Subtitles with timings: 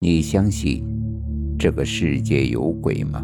[0.00, 0.84] 你相信
[1.58, 3.20] 这个世界有鬼吗？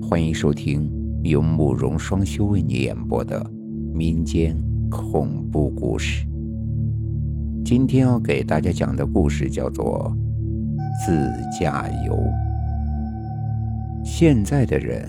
[0.00, 0.90] 欢迎收听
[1.22, 3.44] 由慕容双修为你演播的
[3.92, 4.56] 民间
[4.90, 6.26] 恐怖故事。
[7.66, 10.10] 今天要给大家讲的故事叫做
[11.06, 12.14] 《自驾游》。
[14.02, 15.06] 现在的人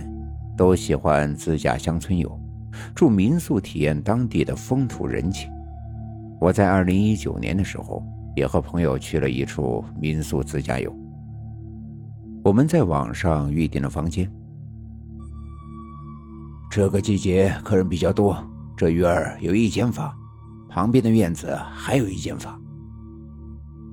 [0.57, 2.37] 都喜欢自驾乡村游，
[2.93, 5.49] 住民宿体验当地的风土人情。
[6.37, 8.03] 我在二零一九年的时候。
[8.39, 10.95] 也和朋友去了一处民宿自驾游。
[12.41, 14.31] 我们在网上预订了房间。
[16.71, 18.41] 这个季节客人比较多，
[18.77, 20.09] 这院儿有一间房，
[20.69, 22.57] 旁边的院子还有一间房。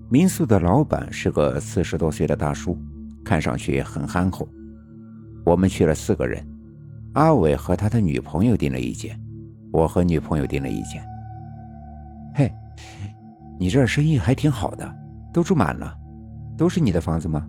[0.08, 2.78] 民宿的老板是个四十多岁的大叔，
[3.24, 4.48] 看上去很憨厚。
[5.44, 6.46] 我们去了四个人，
[7.14, 9.20] 阿伟和他的女朋友订了一间，
[9.72, 11.02] 我和女朋友订了一间。
[12.32, 12.48] 嘿。
[13.58, 14.94] 你这儿生意还挺好的，
[15.32, 15.96] 都住满了，
[16.56, 17.48] 都是你的房子吗？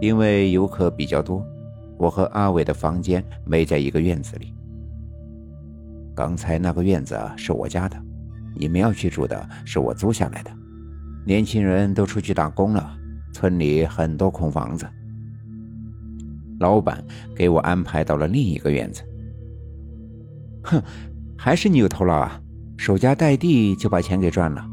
[0.00, 1.44] 因为游客比较多，
[1.96, 4.54] 我和阿伟的房间没在一个院子里。
[6.14, 7.96] 刚才那个院子是我家的，
[8.56, 10.50] 你们要去住的是我租下来的。
[11.24, 12.96] 年轻人都出去打工了，
[13.32, 14.88] 村里很多空房子，
[16.58, 17.04] 老板
[17.36, 19.02] 给我安排到了另一个院子。
[20.64, 20.82] 哼，
[21.36, 22.40] 还是你有头脑啊！
[22.78, 24.64] 守家待地就把钱给赚了，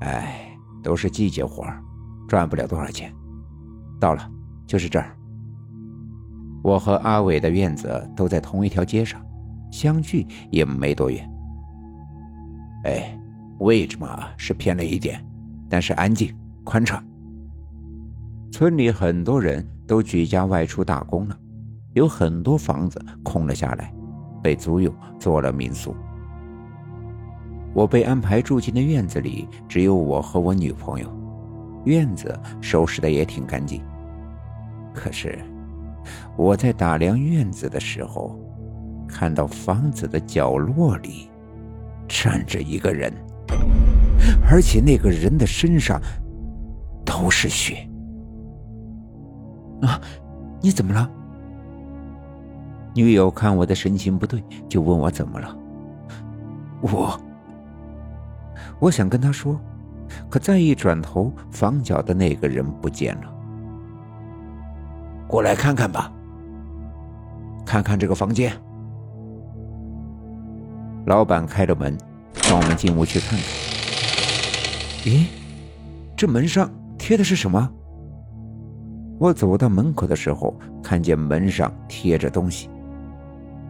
[0.00, 1.62] 哎，都是季节活
[2.26, 3.14] 赚不了多少钱。
[4.00, 4.28] 到了，
[4.66, 5.14] 就是这儿。
[6.64, 9.20] 我和阿伟的院子都在同一条街上，
[9.70, 11.30] 相距也没多远。
[12.84, 13.16] 哎，
[13.58, 15.22] 位置嘛是偏了一点，
[15.68, 17.04] 但是安静宽敞。
[18.50, 21.38] 村里很多人都举家外出打工了，
[21.92, 23.94] 有很多房子空了下来，
[24.42, 25.94] 被租用做了民宿。
[27.72, 31.08] 我被安排住进的院子里，只有我和我女朋友。
[31.84, 33.80] 院子收拾的也挺干净。
[34.92, 35.38] 可是
[36.36, 38.38] 我在打量院子的时候，
[39.08, 41.30] 看到房子的角落里
[42.08, 43.12] 站着一个人，
[44.50, 46.00] 而且那个人的身上
[47.04, 47.88] 都是血。
[49.82, 49.98] 啊，
[50.60, 51.10] 你怎么了？
[52.94, 55.56] 女友看我的神情不对，就问我怎么了。
[56.82, 57.18] 我。
[58.80, 59.60] 我想跟他说，
[60.30, 63.32] 可再一转头，房角的那个人不见了。
[65.28, 66.10] 过来看看吧，
[67.64, 68.52] 看看这个房间。
[71.04, 71.96] 老板开着门，
[72.48, 73.48] 让我们进屋去看看。
[75.04, 75.26] 咦，
[76.16, 77.70] 这门上贴的是什么？
[79.18, 82.70] 我走到门口的时候，看见门上贴着东西，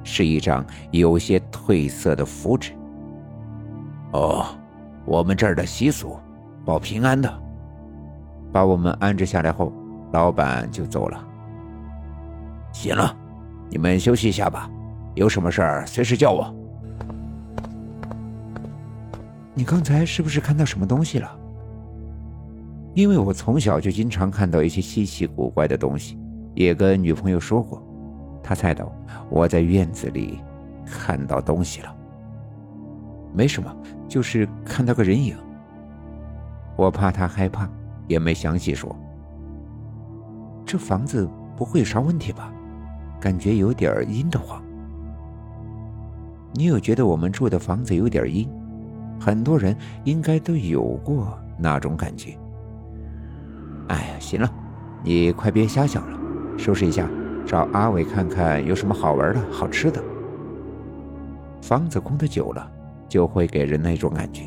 [0.05, 2.73] 是一张有些褪色的符纸。
[4.13, 4.47] 哦。
[5.05, 6.19] 我们这儿的习俗，
[6.65, 7.33] 保平安的。
[8.53, 9.73] 把我们安置下来后，
[10.13, 11.25] 老板就走了。
[12.73, 13.17] 行了，
[13.69, 14.71] 你们休息一下吧，
[15.15, 16.55] 有什么事儿随时叫我。
[19.55, 21.31] 你刚才是不是看到什么东西了？
[22.95, 26.19] 因为我从小就经常看到一些稀奇古怪的东西，
[26.55, 27.81] 也跟女朋友说过，
[28.43, 28.91] 她猜到
[29.29, 30.41] 我在院子里
[30.85, 31.97] 看到东西了。
[33.33, 33.75] 没什么，
[34.09, 35.37] 就是看到个人影。
[36.77, 37.69] 我怕他害怕，
[38.07, 38.95] 也没详细说。
[40.65, 42.53] 这房子不会有啥问题吧？
[43.21, 44.63] 感觉有点阴得慌。
[46.55, 48.49] 你有觉得我们住的房子有点阴？
[49.21, 52.37] 很多人应该都有过那种感觉。
[53.89, 54.51] 哎呀，行了，
[55.05, 56.19] 你快别瞎想了，
[56.57, 57.09] 收拾一下，
[57.47, 60.03] 找阿伟看看有什么好玩的好吃的。
[61.61, 62.71] 房子空的久了。
[63.11, 64.45] 就会给人那种感觉，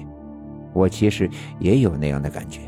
[0.74, 1.30] 我其实
[1.60, 2.62] 也有那样的感觉，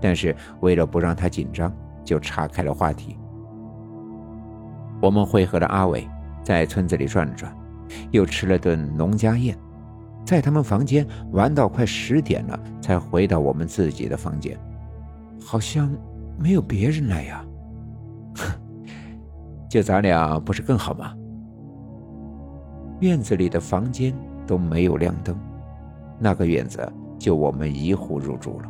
[0.00, 1.70] 但是为了不让他紧张，
[2.02, 3.16] 就岔开了话题。
[5.02, 6.08] 我们会合了阿伟，
[6.42, 7.54] 在村子里转了转，
[8.10, 9.54] 又吃了顿农家宴，
[10.24, 14.58] 在他们房间玩到快十点了，才回到我们自己的房间。
[15.44, 15.94] 好像
[16.38, 17.44] 没有别人来呀，
[18.36, 18.50] 哼，
[19.68, 21.14] 就咱俩不是更好吗？
[23.00, 24.14] 院子里的房间。
[24.46, 25.36] 都没有亮灯，
[26.18, 28.68] 那个院子就我们一户入住了。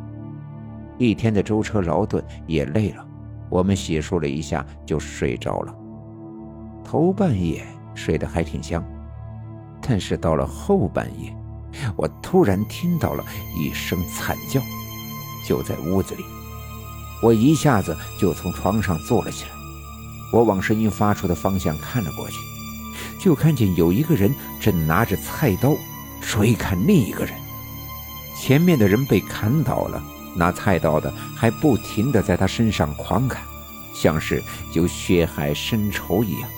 [0.97, 3.05] 一天的舟车劳顿也累了，
[3.49, 5.75] 我们洗漱了一下就睡着了。
[6.83, 8.83] 头半夜睡得还挺香，
[9.81, 11.35] 但是到了后半夜，
[11.95, 13.23] 我突然听到了
[13.57, 14.59] 一声惨叫，
[15.47, 16.23] 就在屋子里。
[17.21, 19.51] 我一下子就从床上坐了起来，
[20.33, 22.37] 我往声音发出的方向看了过去。
[23.19, 25.75] 就看见有一个人正拿着菜刀
[26.21, 27.33] 追砍另一个人，
[28.37, 30.01] 前面的人被砍倒了，
[30.35, 33.43] 拿菜刀的还不停地在他身上狂砍，
[33.95, 36.49] 像是有血海深仇一样。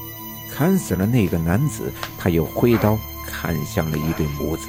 [0.52, 2.98] 砍死了那个男子，他又挥刀
[3.28, 4.68] 砍向了一对母子。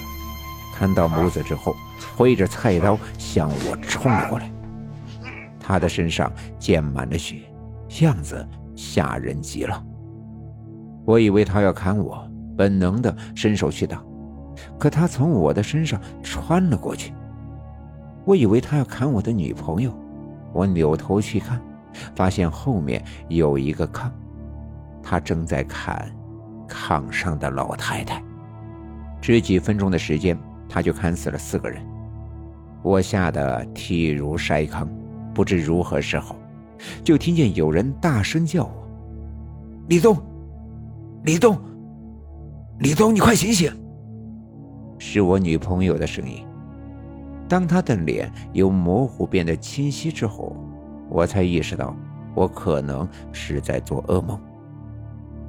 [0.76, 1.75] 看到母子之后，
[2.16, 4.50] 挥着菜刀向我冲过来。
[5.58, 7.37] 他的身上溅满了血，
[8.00, 8.46] 样子
[8.76, 9.82] 吓人极了。
[11.10, 12.24] 我以为他要砍我，
[12.56, 14.00] 本能的伸手去挡，
[14.78, 17.12] 可他从我的身上穿了过去。
[18.24, 19.92] 我以为他要砍我的女朋友，
[20.52, 21.60] 我扭头去看，
[22.14, 24.08] 发现后面有一个炕，
[25.02, 26.08] 他正在砍
[26.68, 28.22] 炕上的老太太。
[29.20, 31.82] 只几分钟的时间，他就砍死了四个人，
[32.82, 34.86] 我吓得体如筛糠，
[35.34, 36.36] 不知如何是好，
[37.02, 38.88] 就听见有人大声叫我
[39.90, 40.16] ：“李东，
[41.22, 41.58] 李东，
[42.78, 43.70] 李东，你快醒醒！”
[44.99, 46.46] 是我女朋友的声音。
[47.49, 50.56] 当她的脸由模糊变得清晰之后，
[51.11, 51.94] 我才意识到
[52.34, 54.40] 我可能是在做噩梦。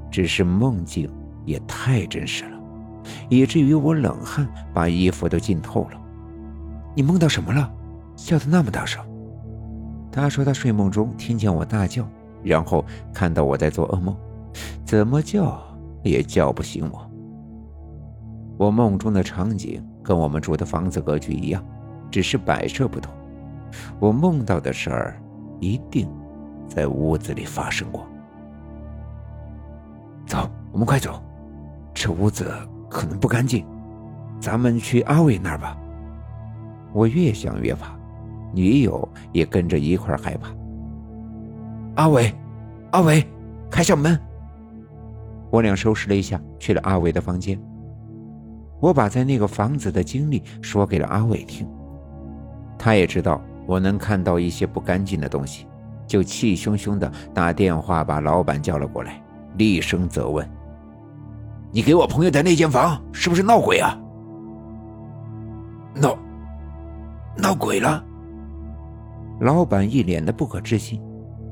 [0.09, 1.09] 只是梦境
[1.45, 2.59] 也太真实了，
[3.29, 6.01] 以至于我冷汗把衣服都浸透了。
[6.93, 7.71] 你梦到什么了？
[8.17, 9.01] 叫的那么大声？
[10.11, 12.05] 他说他睡梦中听见我大叫，
[12.43, 12.83] 然后
[13.13, 14.13] 看到我在做噩梦，
[14.91, 15.57] 怎么叫
[16.03, 17.09] 也叫不醒我。
[18.57, 21.63] 我梦中的场景跟我们住的房子格局一样。
[22.11, 23.13] 只是摆设不同，
[24.01, 25.21] 我梦到的事儿
[25.61, 26.09] 一定
[26.67, 28.05] 在屋子里发生过。
[30.25, 30.39] 走，
[30.73, 31.23] 我们快走，
[31.93, 32.51] 这屋子
[32.89, 33.65] 可能不干净，
[34.41, 35.77] 咱们去阿伟那儿吧。
[36.91, 37.97] 我越想越怕，
[38.53, 40.49] 女友也跟着一块害怕。
[41.95, 42.35] 阿伟，
[42.91, 43.25] 阿伟，
[43.69, 44.19] 开下门。
[45.51, 47.61] 我俩收拾了一下，去了阿伟的房间。
[48.79, 51.67] 我把在那个房子的经历说给了阿伟听。
[52.79, 55.67] 他也知道我能看到一些不干净的东西，
[56.07, 59.21] 就气汹汹的打电话把老板叫了过来，
[59.57, 60.49] 厉声责问
[61.71, 63.95] ：“你给我朋友的那间房是不是闹鬼啊？
[65.93, 66.17] 闹
[67.37, 68.03] 闹鬼了？”
[69.41, 71.01] 老板一脸的不可置信，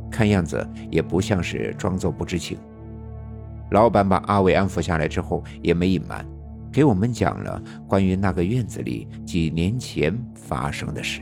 [0.10, 2.57] 看样子也不像是装作不知情。
[3.71, 6.25] 老板把阿伟安抚下来之后，也没隐瞒。
[6.71, 11.21] 给我们讲了关于那个院子里几年前发生的事。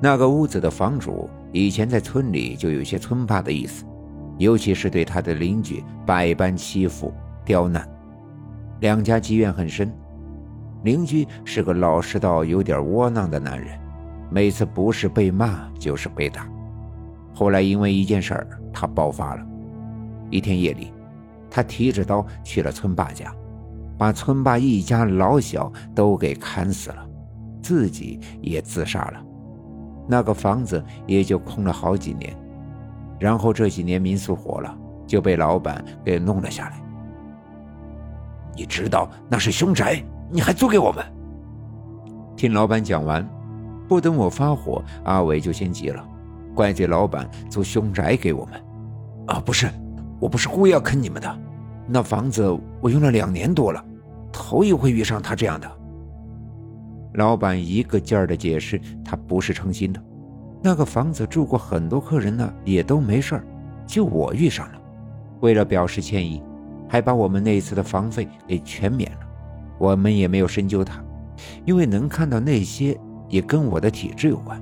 [0.00, 3.84] 那个屋子的房主以前在村里就有些村霸的意思，
[4.38, 7.12] 尤其是对他的邻居百般欺负
[7.44, 7.88] 刁难，
[8.80, 9.90] 两家积怨很深。
[10.82, 13.78] 邻居是个老实到有点窝囊的男人，
[14.30, 16.46] 每次不是被骂就是被打。
[17.32, 19.46] 后来因为一件事儿，他爆发了。
[20.30, 20.92] 一天夜里，
[21.54, 23.32] 他提着刀去了村霸家。
[23.96, 27.06] 把村霸一家老小都给砍死了，
[27.62, 29.24] 自己也自杀了，
[30.08, 32.36] 那个房子也就空了好几年。
[33.20, 36.82] 然后这几年民宿火了，就被老板给弄了下来。
[38.56, 41.04] 你知道那是凶宅，你还租给我们？
[42.36, 43.24] 听老板讲完，
[43.86, 46.04] 不等我发火，阿伟就先急了，
[46.52, 48.60] 怪罪老板租凶宅给我们。
[49.28, 49.70] 啊，不是，
[50.24, 51.38] 我不是故意要坑你们的。
[51.86, 52.42] 那房子
[52.80, 53.84] 我用了两年多了，
[54.32, 55.70] 头一回遇上他这样的。
[57.16, 60.02] 老板一个劲儿的解释，他不是诚心的。
[60.62, 63.44] 那个房子住过很多客人呢，也都没事儿，
[63.86, 64.78] 就我遇上了。
[65.40, 66.42] 为了表示歉意，
[66.88, 69.18] 还把我们那次的房费给全免了。
[69.76, 71.04] 我们也没有深究他，
[71.66, 74.58] 因为能看到那些也跟我的体质有关。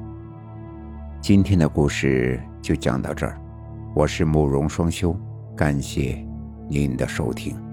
[1.21, 3.41] 今天的故事就讲到这儿，
[3.95, 5.17] 我是慕容双修，
[5.57, 6.25] 感谢。
[6.69, 7.72] 您的收听。